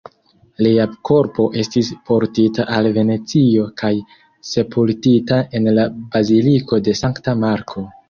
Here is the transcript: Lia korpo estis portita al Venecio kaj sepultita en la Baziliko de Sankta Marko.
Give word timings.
Lia 0.67 0.85
korpo 1.09 1.45
estis 1.63 1.91
portita 2.07 2.65
al 2.79 2.89
Venecio 2.97 3.69
kaj 3.83 3.93
sepultita 4.55 5.41
en 5.61 5.73
la 5.79 5.89
Baziliko 6.17 6.85
de 6.89 7.01
Sankta 7.07 7.43
Marko. 7.49 7.91